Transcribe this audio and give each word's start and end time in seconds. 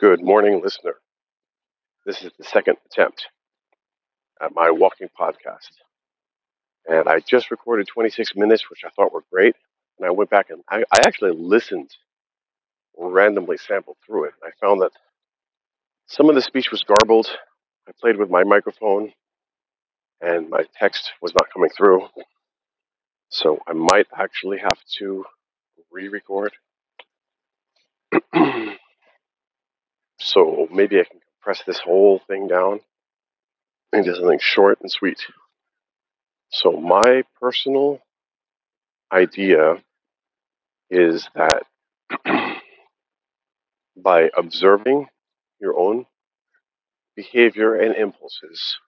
Good 0.00 0.22
morning, 0.24 0.60
listener. 0.60 0.96
This 2.06 2.22
is 2.22 2.32
the 2.38 2.44
second 2.44 2.76
attempt 2.86 3.28
at 4.42 4.54
my 4.54 4.70
walking 4.70 5.08
podcast. 5.18 5.70
And 6.88 7.08
I 7.08 7.20
just 7.20 7.50
recorded 7.50 7.88
26 7.88 8.36
minutes, 8.36 8.70
which 8.70 8.82
I 8.84 8.90
thought 8.90 9.12
were 9.12 9.24
great. 9.32 9.56
And 9.98 10.06
I 10.06 10.10
went 10.10 10.30
back 10.30 10.50
and 10.50 10.62
I, 10.70 10.78
I 10.92 11.00
actually 11.06 11.32
listened, 11.32 11.90
randomly 12.98 13.56
sampled 13.58 13.98
through 14.06 14.24
it. 14.26 14.34
I 14.44 14.50
found 14.60 14.82
that 14.82 14.92
some 16.06 16.28
of 16.28 16.34
the 16.36 16.42
speech 16.42 16.70
was 16.70 16.84
garbled. 16.84 17.28
I 17.88 17.92
played 18.00 18.16
with 18.16 18.30
my 18.30 18.44
microphone 18.44 19.12
and 20.20 20.50
my 20.50 20.64
text 20.78 21.12
was 21.22 21.34
not 21.34 21.52
coming 21.52 21.70
through. 21.70 22.08
So 23.30 23.60
I 23.66 23.72
might 23.74 24.06
actually 24.16 24.58
have 24.58 24.78
to 24.98 25.24
re 25.92 26.08
record. 26.08 26.52
so 30.18 30.68
maybe 30.70 31.00
I 31.00 31.04
can 31.04 31.20
compress 31.36 31.64
this 31.66 31.80
whole 31.80 32.20
thing 32.26 32.48
down 32.48 32.80
into 33.92 34.14
something 34.14 34.38
short 34.40 34.78
and 34.80 34.90
sweet. 34.90 35.18
So 36.50 36.72
my 36.72 37.24
personal 37.40 38.00
idea 39.12 39.82
is 40.90 41.28
that 41.34 41.64
by 43.96 44.30
observing 44.36 45.06
your 45.60 45.78
own 45.78 46.06
behavior 47.16 47.74
and 47.74 47.94
impulses, 47.94 48.78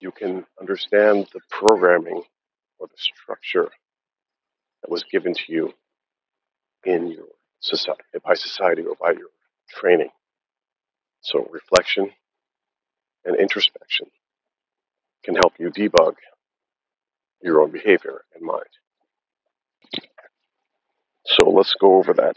you 0.00 0.10
can 0.10 0.46
understand 0.60 1.28
the 1.32 1.40
programming 1.50 2.22
or 2.78 2.86
the 2.86 2.96
structure 2.96 3.68
that 4.82 4.90
was 4.90 5.04
given 5.04 5.34
to 5.34 5.42
you 5.48 5.72
in 6.84 7.08
your 7.08 7.26
society, 7.60 8.02
by 8.24 8.34
society 8.34 8.82
or 8.82 8.94
by 9.00 9.10
your 9.10 9.28
training. 9.68 10.10
So 11.28 11.46
reflection 11.50 12.10
and 13.26 13.36
introspection 13.36 14.06
can 15.22 15.34
help 15.34 15.52
you 15.58 15.70
debug 15.70 16.14
your 17.42 17.60
own 17.60 17.70
behavior 17.70 18.22
and 18.34 18.42
mind. 18.42 18.64
So 21.26 21.50
let's 21.50 21.74
go 21.78 21.96
over 21.96 22.14
that. 22.14 22.36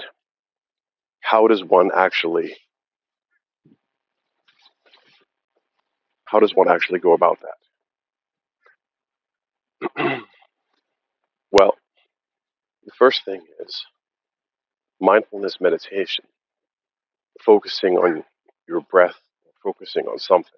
How 1.21 1.47
does 1.47 1.63
one 1.63 1.91
actually 1.95 2.53
how 6.25 6.39
does 6.39 6.53
one 6.53 6.69
actually 6.69 6.99
go 6.99 7.13
about 7.13 7.39
that? 9.95 10.21
well, 11.51 11.75
the 12.83 12.91
first 12.99 13.23
thing 13.23 13.41
is 13.65 13.85
mindfulness 14.99 15.61
meditation, 15.61 16.25
focusing 17.45 17.95
on 17.97 18.25
your 18.71 18.81
breath, 18.81 19.19
focusing 19.61 20.05
on 20.07 20.17
something, 20.17 20.51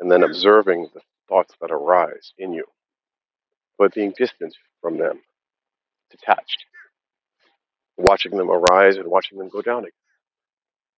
and 0.00 0.10
then 0.10 0.22
observing 0.22 0.88
the 0.94 1.00
thoughts 1.28 1.52
that 1.60 1.70
arise 1.70 2.32
in 2.38 2.52
you, 2.52 2.64
but 3.76 3.92
being 3.92 4.14
distant 4.16 4.54
from 4.80 4.98
them, 4.98 5.20
detached, 6.10 6.64
watching 7.98 8.36
them 8.36 8.50
arise 8.50 8.96
and 8.96 9.08
watching 9.08 9.38
them 9.38 9.48
go 9.48 9.60
down 9.60 9.80
again. 9.80 9.92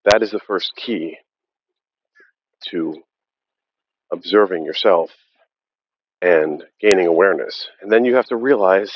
That 0.04 0.22
is 0.22 0.30
the 0.30 0.40
first 0.40 0.76
key 0.76 1.16
to 2.68 3.02
observing 4.12 4.64
yourself 4.64 5.10
and 6.20 6.62
gaining 6.80 7.06
awareness. 7.06 7.66
And 7.80 7.90
then 7.90 8.04
you 8.04 8.16
have 8.16 8.26
to 8.26 8.36
realize 8.36 8.92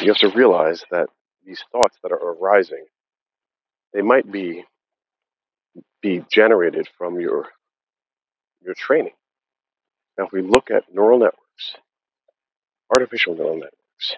you 0.00 0.08
have 0.08 0.18
to 0.18 0.28
realize 0.28 0.84
that 0.90 1.08
these 1.44 1.62
thoughts 1.72 1.96
that 2.02 2.12
are 2.12 2.34
arising, 2.34 2.84
they 3.92 4.02
might 4.02 4.30
be 4.30 4.64
be 6.02 6.24
generated 6.30 6.88
from 6.96 7.20
your 7.20 7.46
your 8.62 8.74
training. 8.74 9.14
Now 10.16 10.26
if 10.26 10.32
we 10.32 10.42
look 10.42 10.70
at 10.70 10.92
neural 10.92 11.18
networks, 11.18 11.76
artificial 12.94 13.34
neural 13.34 13.54
networks, 13.54 14.16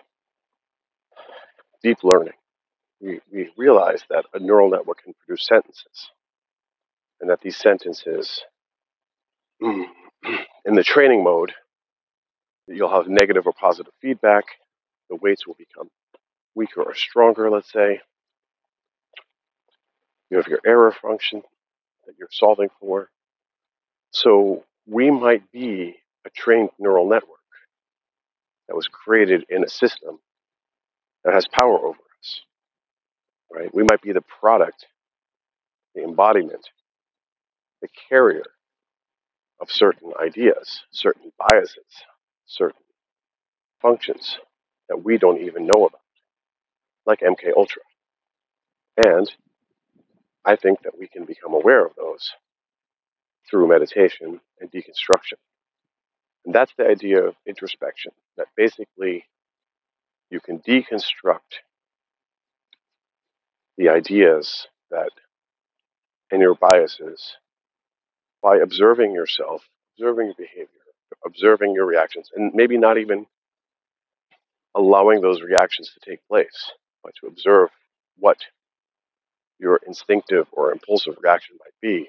deep 1.83 1.99
learning, 2.03 2.35
we, 3.01 3.21
we 3.33 3.51
realize 3.57 4.03
that 4.11 4.27
a 4.35 4.39
neural 4.39 4.71
network 4.71 5.03
can 5.03 5.15
produce 5.27 5.47
sentences. 5.47 6.11
And 7.21 7.31
that 7.31 7.41
these 7.43 7.57
sentences 7.57 8.43
in 9.61 9.87
the 10.65 10.83
training 10.83 11.23
mode, 11.23 11.53
you'll 12.67 12.91
have 12.91 13.09
negative 13.09 13.47
or 13.47 13.53
positive 13.53 13.93
feedback. 14.01 14.45
The 15.11 15.17
weights 15.17 15.47
will 15.47 15.57
become 15.59 15.91
weaker 16.55 16.83
or 16.83 16.95
stronger, 16.95 17.51
let's 17.51 17.71
say. 17.73 18.01
You 20.31 20.37
have 20.37 20.47
your 20.47 20.61
error 20.65 20.93
function 20.93 21.43
that 22.07 22.15
you're 22.19 22.29
solving 22.31 22.69
for. 22.81 23.11
So 24.13 24.65
we 24.87 25.11
might 25.11 25.51
be 25.53 25.97
a 26.25 26.31
trained 26.31 26.71
neural 26.79 27.09
network 27.09 27.39
that 28.69 28.77
was 28.77 28.89
created 28.89 29.45
in 29.49 29.65
a 29.65 29.69
system 29.69 30.19
that 31.25 31.35
has 31.35 31.47
power 31.49 31.79
over 31.79 31.99
us, 32.21 32.41
right? 33.53 33.75
We 33.75 33.83
might 33.83 34.03
be 34.03 34.13
the 34.13 34.23
product, 34.23 34.87
the 35.95 36.05
embodiment, 36.05 36.69
the 37.83 37.89
carrier 38.09 38.45
of 39.61 39.71
certain 39.71 40.13
ideas, 40.21 40.83
certain 40.91 41.33
biases, 41.51 41.85
certain 42.47 42.83
functions 43.83 44.39
that 44.89 45.05
we 45.05 45.19
don't 45.19 45.41
even 45.41 45.67
know 45.67 45.87
about, 45.87 46.01
like 47.07 47.21
MK 47.21 47.53
Ultra. 47.57 47.83
And 48.97 49.31
I 50.45 50.57
think 50.57 50.83
that 50.83 50.99
we 50.99 51.07
can 51.07 51.25
become 51.25 51.55
aware 51.55 51.85
of 51.85 51.95
those 51.97 52.33
through 53.49 53.69
meditation 53.69 54.41
and 54.61 54.71
deconstruction. 54.71 55.39
And 56.45 56.55
that's 56.55 56.73
the 56.79 56.87
idea 56.87 57.23
of 57.23 57.35
introspection, 57.47 58.13
that 58.37 58.47
basically 58.57 59.25
you 60.31 60.41
can 60.41 60.61
deconstruct 60.61 61.61
the 63.77 63.89
ideas 63.89 64.67
that 64.91 65.11
and 66.31 66.41
your 66.41 66.55
biases 66.55 67.37
by 68.43 68.59
observing 68.59 69.13
yourself, 69.13 69.63
observing 69.97 70.27
your 70.27 70.35
behavior, 70.37 70.69
observing 71.27 71.75
your 71.75 71.87
reactions, 71.87 72.31
and 72.35 72.55
maybe 72.55 72.79
not 72.79 72.99
even 72.99 73.27
allowing 74.75 75.21
those 75.21 75.43
reactions 75.43 75.93
to 75.93 76.11
take 76.11 76.27
place, 76.29 76.71
but 77.03 77.13
to 77.21 77.27
observe 77.27 77.69
what 78.17 78.39
your 79.61 79.81
instinctive 79.87 80.47
or 80.53 80.73
impulsive 80.73 81.17
reaction 81.23 81.57
might 81.61 81.75
be 81.81 82.09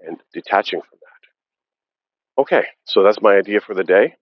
and 0.00 0.18
detaching 0.32 0.80
from 0.80 0.98
that. 1.00 2.42
Okay, 2.42 2.66
so 2.84 3.02
that's 3.02 3.22
my 3.22 3.36
idea 3.36 3.60
for 3.60 3.74
the 3.74 3.84
day. 3.84 4.16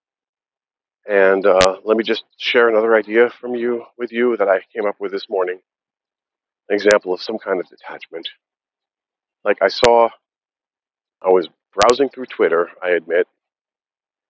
And 1.09 1.47
uh, 1.47 1.78
let 1.84 1.97
me 1.97 2.04
just 2.04 2.25
share 2.36 2.69
another 2.69 2.94
idea 2.94 3.30
from 3.30 3.54
you 3.54 3.84
with 3.97 4.12
you 4.12 4.36
that 4.36 4.48
I 4.48 4.60
came 4.75 4.86
up 4.86 4.97
with 5.00 5.12
this 5.12 5.28
morning. 5.30 5.59
An 6.69 6.75
example 6.75 7.14
of 7.14 7.22
some 7.22 7.38
kind 7.38 7.59
of 7.59 7.69
detachment. 7.69 8.28
Like 9.44 9.59
I 9.62 9.69
saw, 9.69 10.10
I 11.22 11.30
was 11.30 11.48
browsing 11.72 12.10
through 12.10 12.26
Twitter, 12.26 12.69
I 12.82 12.91
admit, 12.91 13.26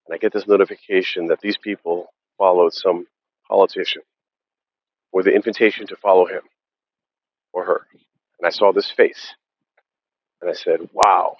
and 0.06 0.14
I 0.14 0.18
get 0.18 0.32
this 0.32 0.46
notification 0.46 1.26
that 1.26 1.40
these 1.40 1.56
people 1.56 2.12
followed 2.38 2.72
some 2.72 3.06
politician 3.48 4.02
with 5.12 5.24
the 5.24 5.32
invitation 5.32 5.86
to 5.88 5.96
follow 5.96 6.26
him 6.26 6.42
or 7.52 7.64
her. 7.64 7.86
And 8.38 8.46
I 8.46 8.50
saw 8.50 8.72
this 8.72 8.90
face, 8.90 9.34
and 10.40 10.50
I 10.50 10.54
said, 10.54 10.88
wow, 10.92 11.36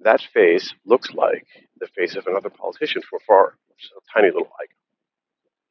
that 0.00 0.22
face 0.32 0.74
looks 0.84 1.12
like 1.12 1.46
the 1.78 1.88
face 1.88 2.16
of 2.16 2.26
another 2.26 2.50
politician 2.50 3.02
from 3.08 3.20
far, 3.26 3.54
just 3.78 3.92
a 3.92 4.00
tiny 4.12 4.28
little 4.28 4.50
icon. 4.60 4.76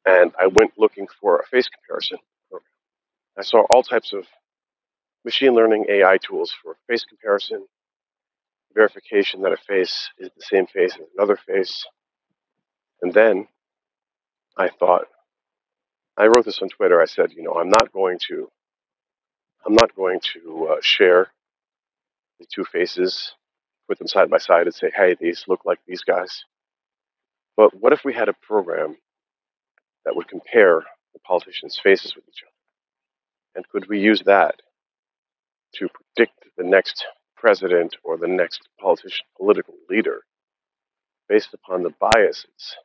And 0.05 0.31
I 0.39 0.47
went 0.47 0.73
looking 0.77 1.07
for 1.21 1.39
a 1.39 1.45
face 1.47 1.67
comparison. 1.69 2.19
I 3.37 3.41
saw 3.41 3.65
all 3.71 3.81
types 3.83 4.13
of 4.13 4.25
machine 5.25 5.55
learning 5.55 5.85
AI 5.89 6.17
tools 6.17 6.53
for 6.61 6.75
face 6.87 7.05
comparison, 7.05 7.65
verification 8.75 9.41
that 9.41 9.53
a 9.53 9.57
face 9.57 10.09
is 10.19 10.29
the 10.35 10.43
same 10.43 10.67
face 10.67 10.93
as 10.95 11.07
another 11.17 11.37
face. 11.37 11.85
And 13.01 13.13
then 13.13 13.47
I 14.57 14.69
thought, 14.69 15.05
I 16.17 16.27
wrote 16.27 16.45
this 16.45 16.61
on 16.61 16.69
Twitter. 16.69 17.01
I 17.01 17.05
said, 17.05 17.31
you 17.33 17.43
know, 17.43 17.53
I'm 17.53 17.69
not 17.69 17.91
going 17.91 18.19
to, 18.29 18.51
I'm 19.65 19.73
not 19.75 19.95
going 19.95 20.19
to 20.33 20.67
uh, 20.71 20.81
share 20.81 21.29
the 22.39 22.45
two 22.53 22.65
faces, 22.65 23.33
put 23.87 23.97
them 23.97 24.07
side 24.07 24.29
by 24.29 24.37
side, 24.37 24.65
and 24.65 24.75
say, 24.75 24.91
hey, 24.95 25.15
these 25.19 25.45
look 25.47 25.61
like 25.65 25.79
these 25.87 26.03
guys. 26.03 26.43
But 27.55 27.73
what 27.73 27.93
if 27.93 28.03
we 28.03 28.13
had 28.13 28.29
a 28.29 28.33
program 28.33 28.97
that 30.05 30.15
would 30.15 30.27
compare 30.27 30.83
the 31.13 31.19
politicians' 31.19 31.79
faces 31.81 32.15
with 32.15 32.25
each 32.27 32.43
other? 32.43 32.51
And 33.55 33.69
could 33.69 33.87
we 33.87 33.99
use 33.99 34.23
that 34.25 34.61
to 35.75 35.87
predict 35.87 36.33
the 36.57 36.63
next 36.63 37.05
president 37.37 37.95
or 38.03 38.17
the 38.17 38.27
next 38.27 38.67
politician, 38.79 39.25
political 39.37 39.75
leader 39.89 40.23
based 41.29 41.53
upon 41.53 41.83
the 41.83 41.93
biases 41.99 42.75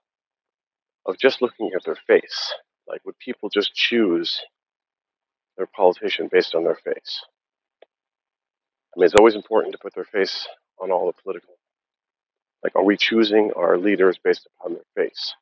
of 1.07 1.19
just 1.19 1.43
looking 1.43 1.71
at 1.75 1.85
their 1.85 1.99
face? 2.07 2.55
Like, 2.87 3.05
would 3.05 3.19
people 3.19 3.49
just 3.49 3.75
choose 3.75 4.41
their 5.59 5.67
politician 5.67 6.29
based 6.33 6.55
on 6.55 6.65
their 6.65 6.77
face. 6.77 7.25
I 7.83 9.01
mean, 9.01 9.07
it's 9.07 9.15
always 9.19 9.35
important 9.35 9.73
to 9.73 9.79
put 9.79 9.95
their 9.95 10.05
face 10.05 10.49
on 10.81 10.91
all 10.91 11.07
the 11.07 11.23
political. 11.23 11.55
Like, 12.63 12.75
are 12.77 12.85
we 12.85 12.97
choosing 12.97 13.53
our 13.55 13.77
leaders 13.77 14.19
based 14.23 14.49
upon 14.57 14.75
their 14.75 15.05
face? 15.05 15.35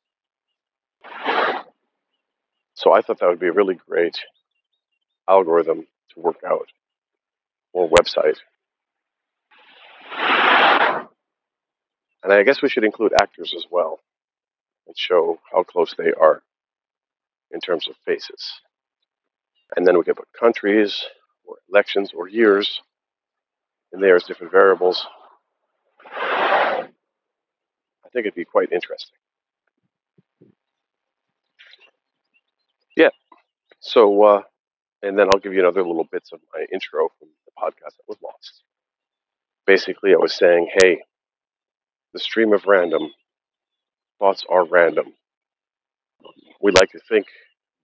So 2.73 2.91
I 2.91 3.01
thought 3.01 3.19
that 3.19 3.29
would 3.29 3.39
be 3.39 3.47
a 3.47 3.53
really 3.53 3.79
great 3.87 4.19
algorithm 5.27 5.87
to 6.13 6.19
work 6.19 6.41
out 6.45 6.67
or 7.73 7.89
website. 7.89 8.37
And 12.23 12.33
I 12.33 12.43
guess 12.43 12.61
we 12.61 12.69
should 12.69 12.83
include 12.83 13.13
actors 13.19 13.53
as 13.55 13.65
well 13.71 13.99
and 14.85 14.97
show 14.97 15.39
how 15.51 15.63
close 15.63 15.95
they 15.97 16.11
are 16.11 16.41
in 17.51 17.59
terms 17.61 17.87
of 17.87 17.95
faces. 18.05 18.51
And 19.75 19.85
then 19.85 19.97
we 19.97 20.03
could 20.03 20.15
put 20.15 20.27
countries 20.39 21.03
or 21.45 21.57
elections 21.69 22.11
or 22.15 22.27
years 22.27 22.81
in 23.93 23.99
there 23.99 24.15
as 24.15 24.23
different 24.23 24.51
variables. 24.51 25.05
I 26.05 26.87
think 28.13 28.25
it'd 28.25 28.35
be 28.35 28.45
quite 28.45 28.71
interesting. 28.71 29.17
Yeah. 32.95 33.09
So, 33.79 34.23
uh, 34.23 34.41
and 35.03 35.17
then 35.17 35.27
I'll 35.27 35.39
give 35.39 35.53
you 35.53 35.59
another 35.59 35.83
little 35.85 36.07
bits 36.11 36.31
of 36.31 36.39
my 36.53 36.65
intro 36.73 37.09
from 37.19 37.29
the 37.45 37.51
podcast 37.61 37.97
that 37.97 38.07
was 38.07 38.17
lost. 38.23 38.63
Basically, 39.65 40.13
I 40.13 40.17
was 40.17 40.33
saying, 40.33 40.69
hey, 40.81 41.01
the 42.13 42.19
stream 42.19 42.53
of 42.53 42.65
random 42.65 43.11
thoughts 44.19 44.43
are 44.49 44.65
random. 44.65 45.13
We 46.61 46.71
like 46.71 46.91
to 46.91 46.99
think 47.07 47.27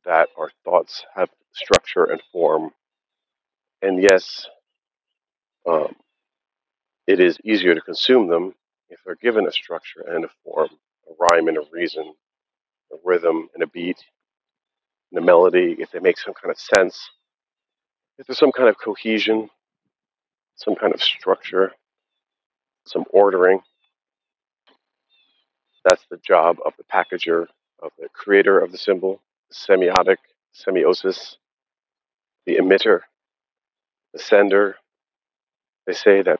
that 0.05 0.29
our 0.37 0.49
thoughts 0.63 1.03
have 1.15 1.29
structure 1.53 2.05
and 2.05 2.21
form. 2.31 2.71
And 3.81 4.01
yes, 4.01 4.47
um, 5.69 5.95
it 7.07 7.19
is 7.19 7.37
easier 7.43 7.75
to 7.75 7.81
consume 7.81 8.27
them 8.27 8.55
if 8.89 8.99
they're 9.05 9.15
given 9.15 9.47
a 9.47 9.51
structure 9.51 10.01
and 10.07 10.25
a 10.25 10.29
form, 10.43 10.69
a 11.09 11.13
rhyme 11.19 11.47
and 11.47 11.57
a 11.57 11.63
reason, 11.71 12.13
a 12.91 12.95
rhythm 13.03 13.49
and 13.53 13.63
a 13.63 13.67
beat, 13.67 13.97
and 15.11 15.21
a 15.21 15.25
melody, 15.25 15.75
if 15.79 15.91
they 15.91 15.99
make 15.99 16.17
some 16.17 16.33
kind 16.33 16.51
of 16.51 16.59
sense, 16.59 17.09
if 18.17 18.27
there's 18.27 18.39
some 18.39 18.51
kind 18.51 18.69
of 18.69 18.77
cohesion, 18.77 19.49
some 20.55 20.75
kind 20.75 20.93
of 20.93 21.01
structure, 21.01 21.71
some 22.85 23.03
ordering. 23.09 23.59
That's 25.83 26.05
the 26.09 26.17
job 26.17 26.57
of 26.65 26.73
the 26.77 26.83
packager, 26.83 27.47
of 27.81 27.91
the 27.99 28.07
creator 28.13 28.59
of 28.59 28.71
the 28.71 28.77
symbol, 28.77 29.21
semiotic, 29.51 30.17
semiosis, 30.55 31.35
the 32.45 32.57
emitter, 32.57 33.01
the 34.13 34.19
sender. 34.19 34.75
They 35.85 35.93
say 35.93 36.21
that 36.21 36.39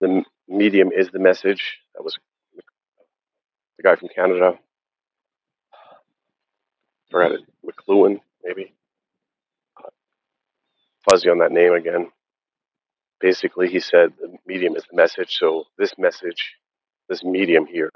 the 0.00 0.24
medium 0.48 0.92
is 0.92 1.10
the 1.10 1.18
message. 1.18 1.78
That 1.94 2.02
was 2.02 2.18
the 3.76 3.82
guy 3.82 3.96
from 3.96 4.08
Canada. 4.14 4.58
Forgot 7.10 7.32
it. 7.32 7.40
McLuhan, 7.64 8.20
maybe. 8.44 8.74
Fuzzy 11.08 11.30
on 11.30 11.38
that 11.38 11.52
name 11.52 11.72
again. 11.72 12.10
Basically, 13.20 13.68
he 13.68 13.80
said 13.80 14.12
the 14.20 14.36
medium 14.46 14.76
is 14.76 14.84
the 14.90 14.96
message. 14.96 15.36
So 15.38 15.64
this 15.78 15.96
message, 15.96 16.56
this 17.08 17.24
medium 17.24 17.64
here, 17.64 17.90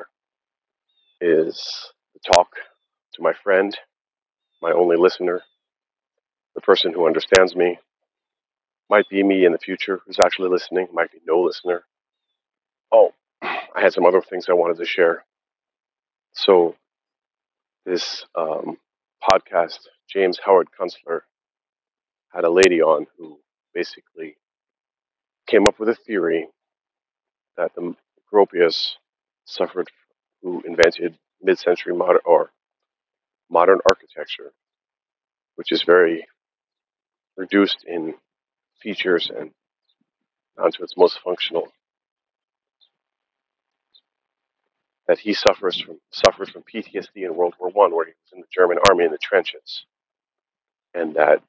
is 1.21 1.93
the 2.15 2.21
talk 2.33 2.49
to 3.15 3.23
my 3.23 3.33
friend, 3.43 3.77
my 4.63 4.71
only 4.73 4.97
listener, 4.97 5.43
person 6.71 6.93
who 6.93 7.05
understands 7.05 7.57
me. 7.57 7.81
Might 8.89 9.09
be 9.09 9.25
me 9.25 9.45
in 9.45 9.51
the 9.51 9.59
future 9.59 10.01
who's 10.07 10.19
actually 10.25 10.51
listening. 10.51 10.87
Might 10.93 11.11
be 11.11 11.19
no 11.27 11.41
listener. 11.41 11.83
Oh, 12.93 13.11
I 13.43 13.81
had 13.81 13.93
some 13.93 14.07
other 14.07 14.23
things 14.23 14.47
I 14.49 14.53
wanted 14.53 14.77
to 14.79 14.85
share. 14.85 15.25
So 16.33 16.77
this 17.85 18.25
um, 18.37 18.79
podcast, 19.21 19.81
James 20.09 20.39
Howard 20.45 20.69
Kunstler 20.79 21.23
had 22.33 22.45
a 22.45 22.51
lady 22.51 22.81
on 22.81 23.09
who 23.19 23.41
basically 23.75 24.37
came 25.49 25.65
up 25.67 25.81
with 25.81 25.89
a 25.89 25.97
theory 25.97 26.47
that 27.57 27.75
the 27.75 27.97
Gropius 28.33 28.93
suffered, 29.45 29.89
who 30.41 30.63
invented 30.65 31.19
mid-century 31.43 31.95
modern 31.97 32.21
or 32.25 32.53
modern 33.51 33.81
architecture, 33.89 34.53
which 35.57 35.73
is 35.73 35.83
very 35.83 36.27
reduced 37.41 37.85
in 37.87 38.15
features 38.83 39.31
and 39.35 39.51
down 40.59 40.71
to 40.73 40.83
its 40.83 40.95
most 40.97 41.19
functional. 41.25 41.69
That 45.09 45.19
he 45.19 45.33
suffers 45.33 45.81
from 45.81 45.99
suffers 46.13 46.51
from 46.51 46.63
PTSD 46.63 47.17
in 47.17 47.35
World 47.35 47.55
War 47.59 47.71
One, 47.71 47.93
where 47.95 48.05
he 48.05 48.13
was 48.13 48.33
in 48.35 48.41
the 48.41 48.47
German 48.55 48.79
army 48.89 49.05
in 49.05 49.11
the 49.11 49.19
trenches, 49.19 49.87
and 50.95 51.17
that 51.17 51.43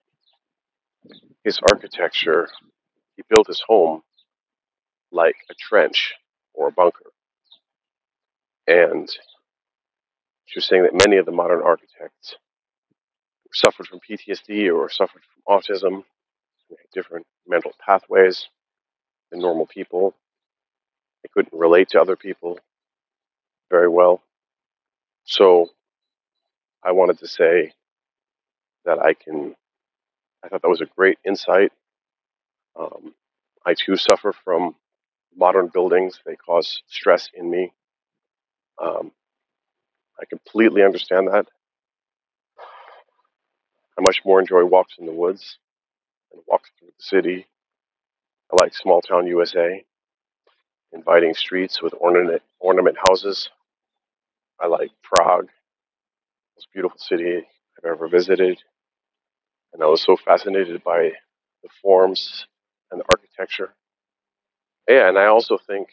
his 1.43 1.59
architecture, 1.71 2.47
he 3.17 3.23
built 3.29 3.47
his 3.47 3.61
home 3.67 4.01
like 5.11 5.35
a 5.51 5.53
trench 5.53 6.13
or 6.53 6.69
a 6.69 6.71
bunker. 6.71 7.11
And 8.65 9.09
she 10.45 10.57
was 10.57 10.65
saying 10.65 10.83
that 10.83 11.05
many 11.05 11.17
of 11.17 11.25
the 11.25 11.31
modern 11.31 11.61
architects 11.61 12.35
suffered 13.53 13.87
from 13.87 13.99
PTSD 13.99 14.73
or 14.73 14.89
suffered 14.89 15.21
from 15.23 15.59
autism, 15.59 16.03
different 16.93 17.25
mental 17.47 17.71
pathways 17.85 18.47
than 19.31 19.39
normal 19.39 19.65
people. 19.65 20.13
They 21.23 21.29
couldn't 21.33 21.57
relate 21.57 21.89
to 21.89 22.01
other 22.01 22.15
people 22.15 22.59
very 23.69 23.87
well. 23.87 24.21
So 25.25 25.69
I 26.83 26.91
wanted 26.91 27.19
to 27.19 27.27
say 27.27 27.73
that 28.85 28.99
I 28.99 29.13
can, 29.13 29.55
I 30.43 30.47
thought 30.49 30.61
that 30.61 30.69
was 30.69 30.81
a 30.81 30.87
great 30.97 31.19
insight. 31.25 31.71
Um, 32.79 33.13
I 33.65 33.75
too 33.75 33.95
suffer 33.97 34.33
from 34.43 34.75
modern 35.35 35.67
buildings, 35.67 36.19
they 36.25 36.35
cause 36.35 36.81
stress 36.87 37.29
in 37.33 37.49
me. 37.49 37.71
Um, 38.81 39.11
I 40.19 40.25
completely 40.25 40.83
understand 40.83 41.27
that. 41.27 41.47
I 43.97 44.01
much 44.01 44.21
more 44.25 44.39
enjoy 44.39 44.65
walks 44.65 44.95
in 44.99 45.05
the 45.05 45.11
woods 45.13 45.57
and 46.31 46.41
walks 46.47 46.69
through 46.79 46.89
the 46.89 47.03
city. 47.03 47.47
I 48.51 48.63
like 48.63 48.75
small 48.75 49.01
town 49.01 49.27
USA, 49.27 49.83
inviting 50.93 51.33
streets 51.33 51.81
with 51.81 51.93
ornament, 51.99 52.41
ornament 52.59 52.97
houses. 53.07 53.49
I 54.59 54.67
like 54.67 54.91
Prague, 55.03 55.49
most 56.57 56.67
beautiful 56.73 56.99
city 56.99 57.37
I've 57.37 57.91
ever 57.91 58.07
visited. 58.07 58.59
And 59.73 59.83
I 59.83 59.87
was 59.87 60.01
so 60.03 60.17
fascinated 60.17 60.83
by 60.83 61.13
the 61.63 61.69
forms 61.81 62.45
and 62.91 62.99
the 62.99 63.05
architecture. 63.13 63.73
Yeah, 64.87 65.07
and 65.09 65.17
I 65.17 65.27
also 65.27 65.57
think 65.57 65.87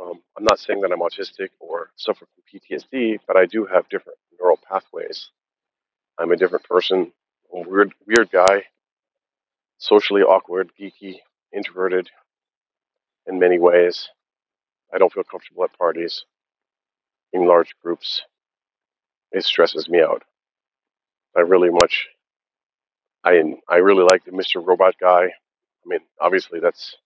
um, 0.00 0.22
I'm 0.36 0.44
not 0.44 0.58
saying 0.58 0.80
that 0.82 0.92
I'm 0.92 1.00
autistic 1.00 1.50
or 1.60 1.90
suffer 1.96 2.26
from 2.26 2.60
PTSD, 2.60 3.20
but 3.26 3.36
I 3.36 3.46
do 3.46 3.66
have 3.66 3.88
different 3.88 4.18
neural 4.38 4.58
pathways. 4.68 5.30
I'm 6.18 6.32
a 6.32 6.36
different 6.36 6.64
person, 6.64 7.12
weird, 7.74 7.92
weird 8.06 8.30
guy, 8.30 8.62
socially 9.78 10.22
awkward, 10.22 10.70
geeky, 10.80 11.16
introverted 11.52 12.08
in 13.26 13.38
many 13.40 13.58
ways. 13.58 14.08
I 14.94 14.98
don't 14.98 15.12
feel 15.12 15.24
comfortable 15.24 15.64
at 15.64 15.76
parties 15.76 16.24
in 17.32 17.46
large 17.46 17.74
groups. 17.82 18.22
It 19.32 19.44
stresses 19.44 19.88
me 19.88 20.00
out. 20.00 20.22
I 21.36 21.40
really 21.40 21.70
much, 21.70 22.06
I 23.24 23.42
I 23.68 23.76
really 23.78 24.06
like 24.08 24.24
the 24.24 24.30
Mr. 24.30 24.64
Robot 24.64 24.94
guy. 25.00 25.24
I 25.24 25.84
mean, 25.86 26.00
obviously 26.20 26.60
that's 26.60 26.96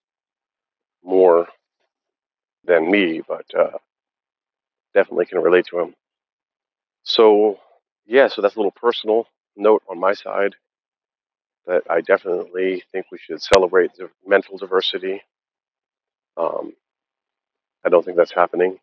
more 1.03 1.47
than 2.63 2.91
me, 2.91 3.21
but 3.27 3.45
uh, 3.57 3.79
definitely 4.93 5.25
can 5.25 5.41
relate 5.41 5.65
to 5.71 5.79
him. 5.79 5.95
So 7.01 7.57
yeah, 8.05 8.27
so 8.27 8.43
that's 8.43 8.55
a 8.55 8.59
little 8.59 8.71
personal 8.71 9.25
note 9.59 9.83
on 9.89 9.99
my 9.99 10.13
side 10.13 10.55
that 11.67 11.83
I 11.89 12.01
definitely 12.01 12.83
think 12.91 13.07
we 13.11 13.19
should 13.19 13.41
celebrate 13.41 13.91
the 13.95 14.09
mental 14.25 14.57
diversity. 14.57 15.21
Um, 16.37 16.73
I 17.85 17.89
don't 17.89 18.03
think 18.03 18.17
that's 18.17 18.33
happening, 18.33 18.79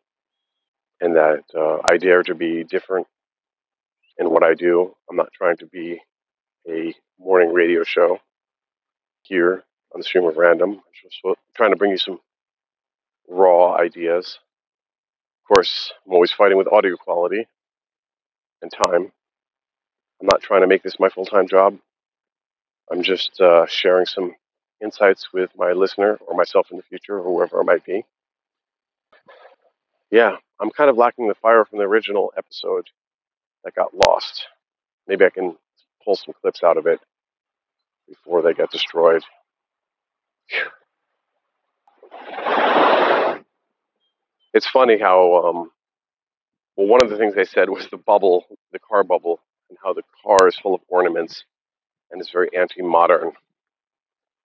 and 1.00 1.16
that 1.16 1.44
uh, 1.54 1.78
I 1.90 1.96
dare 1.96 2.22
to 2.24 2.34
be 2.34 2.64
different 2.64 3.06
in 4.18 4.30
what 4.30 4.42
I 4.42 4.54
do. 4.54 4.94
I'm 5.10 5.16
not 5.16 5.32
trying 5.32 5.56
to 5.58 5.66
be 5.66 6.00
a 6.68 6.94
morning 7.18 7.52
radio 7.52 7.84
show 7.84 8.18
here 9.22 9.64
on 9.94 10.00
the 10.00 10.04
stream 10.04 10.24
of 10.24 10.36
random. 10.36 10.72
I'm 10.72 10.78
just 11.02 11.38
trying 11.56 11.70
to 11.70 11.76
bring 11.76 11.92
you 11.92 11.98
some 11.98 12.20
raw 13.28 13.74
ideas. 13.76 14.38
Of 15.42 15.54
course, 15.54 15.92
I'm 16.06 16.12
always 16.12 16.32
fighting 16.32 16.58
with 16.58 16.72
audio 16.72 16.96
quality 16.96 17.46
and 18.62 18.72
time. 18.72 19.12
I'm 20.20 20.26
not 20.26 20.42
trying 20.42 20.62
to 20.62 20.66
make 20.66 20.82
this 20.82 20.98
my 20.98 21.08
full 21.08 21.26
time 21.26 21.48
job. 21.48 21.78
I'm 22.90 23.02
just 23.02 23.40
uh, 23.40 23.66
sharing 23.66 24.06
some 24.06 24.34
insights 24.82 25.28
with 25.32 25.50
my 25.56 25.72
listener 25.72 26.18
or 26.26 26.36
myself 26.36 26.68
in 26.70 26.76
the 26.76 26.82
future 26.82 27.18
or 27.18 27.24
whoever 27.24 27.60
it 27.60 27.64
might 27.64 27.84
be. 27.84 28.04
Yeah, 30.10 30.36
I'm 30.60 30.70
kind 30.70 30.88
of 30.88 30.96
lacking 30.96 31.28
the 31.28 31.34
fire 31.34 31.64
from 31.64 31.78
the 31.78 31.84
original 31.84 32.32
episode 32.36 32.88
that 33.64 33.74
got 33.74 33.92
lost. 34.06 34.46
Maybe 35.08 35.24
I 35.24 35.30
can 35.30 35.56
pull 36.04 36.16
some 36.16 36.34
clips 36.40 36.62
out 36.62 36.76
of 36.76 36.86
it 36.86 37.00
before 38.08 38.42
they 38.42 38.54
get 38.54 38.70
destroyed. 38.70 39.22
It's 44.54 44.66
funny 44.66 44.98
how, 44.98 45.48
um, 45.48 45.70
well, 46.76 46.86
one 46.86 47.02
of 47.02 47.10
the 47.10 47.18
things 47.18 47.34
they 47.34 47.44
said 47.44 47.68
was 47.68 47.88
the 47.90 47.98
bubble, 47.98 48.46
the 48.72 48.78
car 48.78 49.04
bubble, 49.04 49.40
and 49.68 49.78
how 49.82 49.92
the 49.92 50.02
car 50.24 50.48
is 50.48 50.56
full 50.56 50.74
of 50.74 50.80
ornaments 50.88 51.44
and 52.10 52.20
is 52.20 52.30
very 52.30 52.48
anti 52.56 52.82
modern. 52.82 53.32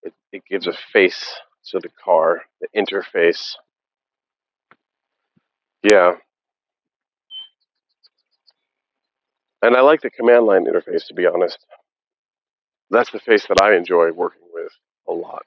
It, 0.04 0.14
it 0.32 0.44
gives 0.50 0.68
a 0.68 0.74
face 0.94 1.36
to 1.68 1.80
the 1.80 1.90
car, 2.04 2.44
the 2.62 2.68
interface. 2.76 3.56
Yeah, 5.84 6.14
and 9.62 9.76
I 9.76 9.82
like 9.82 10.02
the 10.02 10.10
command 10.10 10.46
line 10.46 10.66
interface, 10.66 11.08
to 11.08 11.14
be 11.14 11.26
honest. 11.26 11.60
That's 12.90 13.12
the 13.12 13.20
face 13.20 13.48
that 13.48 13.62
I 13.62 13.76
enjoy 13.76 14.12
working 14.12 14.42
with 14.54 14.72
a 15.08 15.14
lot. 15.14 15.44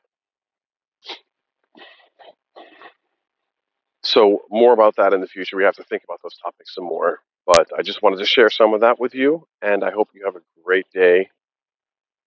So, 4.02 4.42
more 4.50 4.72
about 4.72 4.96
that 4.96 5.14
in 5.14 5.20
the 5.20 5.26
future. 5.26 5.56
We 5.56 5.64
have 5.64 5.76
to 5.76 5.84
think 5.84 6.04
about 6.04 6.20
those 6.22 6.36
topics 6.42 6.74
some 6.74 6.84
more. 6.84 7.20
But 7.46 7.68
I 7.76 7.82
just 7.82 8.02
wanted 8.02 8.18
to 8.18 8.26
share 8.26 8.50
some 8.50 8.74
of 8.74 8.80
that 8.80 8.98
with 8.98 9.14
you, 9.14 9.46
and 9.62 9.84
I 9.84 9.90
hope 9.90 10.10
you 10.14 10.24
have 10.24 10.36
a 10.36 10.42
great 10.64 10.86
day. 10.92 11.30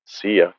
See 0.05 0.37
ya. 0.37 0.51